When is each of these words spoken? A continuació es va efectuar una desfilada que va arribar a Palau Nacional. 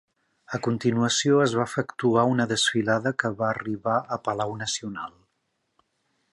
A 0.57 0.59
continuació 0.67 1.37
es 1.43 1.53
va 1.59 1.65
efectuar 1.71 2.23
una 2.31 2.49
desfilada 2.53 3.13
que 3.25 3.33
va 3.43 3.49
arribar 3.51 4.01
a 4.17 4.21
Palau 4.29 4.59
Nacional. 4.65 5.17